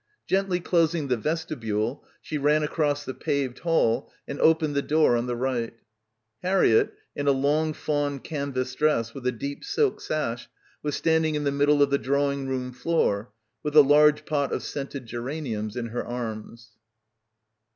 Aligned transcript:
Gently 0.25 0.59
closing 0.59 1.09
the 1.09 1.15
vestibule 1.15 2.03
she 2.23 2.39
ran 2.39 2.63
across 2.63 3.05
the 3.05 3.13
paved 3.13 3.59
hall 3.59 4.11
and 4.27 4.39
opened 4.39 4.73
the 4.75 4.81
door 4.81 5.15
on 5.15 5.27
the 5.27 5.35
right. 5.35 5.75
Harriett, 6.41 6.95
in 7.15 7.27
a 7.27 7.31
long 7.31 7.71
fawn 7.71 8.17
canvas 8.17 8.73
dress 8.73 9.13
with 9.13 9.27
a— 9.27 9.31
29— 9.31 9.31
PILGRIMAGE 9.39 9.57
deep 9.59 9.63
silk 9.63 10.01
sash, 10.01 10.49
was 10.81 10.95
standing 10.95 11.35
in 11.35 11.43
the 11.43 11.51
middle 11.51 11.83
of 11.83 11.91
the 11.91 11.99
drawing 11.99 12.47
room 12.47 12.71
floor 12.71 13.31
with 13.61 13.75
a 13.75 13.83
large 13.83 14.25
pot 14.25 14.51
of 14.51 14.63
scented 14.63 15.05
geraniums 15.05 15.75
in 15.75 15.89
her 15.89 16.03
arms. 16.03 16.71